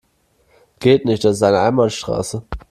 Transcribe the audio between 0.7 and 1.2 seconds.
Geht